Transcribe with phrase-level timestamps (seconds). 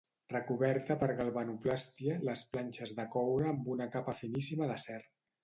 [0.33, 4.99] Recoberta per galvanoplàstia les planxes de coure amb una capa finíssima d'acer.